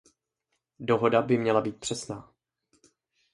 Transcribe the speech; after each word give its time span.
Dohoda 0.79 1.21
by 1.21 1.37
měla 1.37 1.61
být 1.61 1.79
přesná. 1.79 2.31